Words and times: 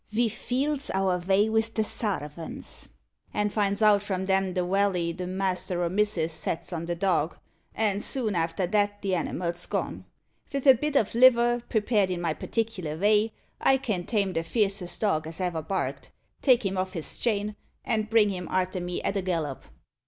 Ve 0.09 0.27
feels 0.29 0.89
our 0.95 1.19
vay 1.19 1.47
with 1.47 1.75
the 1.75 1.83
sarvents, 1.83 2.89
and 3.35 3.53
finds 3.53 3.83
out 3.83 4.01
from 4.01 4.25
them 4.25 4.55
the 4.55 4.65
walley 4.65 5.11
the 5.11 5.27
master 5.27 5.83
or 5.83 5.91
missis 5.91 6.33
sets 6.33 6.73
on 6.73 6.87
the 6.87 6.95
dog, 6.95 7.37
and 7.75 8.01
soon 8.01 8.33
after 8.33 8.65
that 8.65 8.99
the 9.03 9.13
animal's 9.13 9.67
gone. 9.67 10.03
Vith 10.49 10.65
a 10.65 10.73
bit 10.73 10.95
o' 10.97 11.05
liver, 11.13 11.61
prepared 11.69 12.09
in 12.09 12.19
my 12.19 12.33
partic'lar 12.33 12.97
vay, 12.97 13.31
I 13.59 13.77
can 13.77 14.03
tame 14.07 14.33
the 14.33 14.43
fiercest 14.43 14.99
dog 14.99 15.27
as 15.27 15.39
ever 15.39 15.61
barked, 15.61 16.09
take 16.41 16.65
him 16.65 16.79
off 16.79 16.93
his 16.93 17.19
chain, 17.19 17.55
an' 17.85 18.05
bring 18.09 18.29
him 18.29 18.47
arter 18.49 18.81
me 18.81 19.03
at 19.03 19.17
a 19.17 19.21
gallop." 19.21 19.65